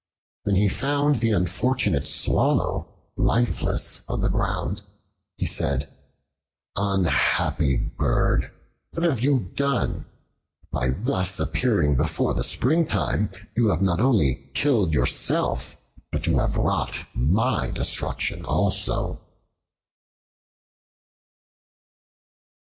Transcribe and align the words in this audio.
When 0.45 0.55
he 0.55 0.67
found 0.67 1.17
the 1.17 1.29
unfortunate 1.29 2.07
Swallow 2.07 2.91
lifeless 3.17 4.01
on 4.09 4.21
the 4.21 4.29
ground, 4.31 4.81
he 5.37 5.45
said, 5.45 5.93
"Unhappy 6.75 7.77
bird! 7.77 8.51
what 8.93 9.03
have 9.03 9.21
you 9.21 9.51
done? 9.53 10.07
By 10.71 10.89
thus 10.89 11.39
appearing 11.39 11.97
before 11.97 12.33
the 12.33 12.43
springtime 12.43 13.29
you 13.55 13.67
have 13.69 13.83
not 13.83 13.99
only 13.99 14.49
killed 14.55 14.91
yourself, 14.91 15.77
but 16.11 16.25
you 16.25 16.39
have 16.39 16.57
wrought 16.57 17.05
my 17.13 17.69
destruction 17.69 18.43
also." 18.43 19.21